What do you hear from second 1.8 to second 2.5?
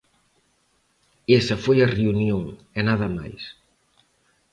a reunión,